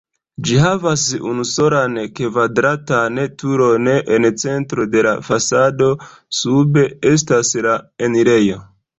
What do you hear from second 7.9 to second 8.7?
enirejo.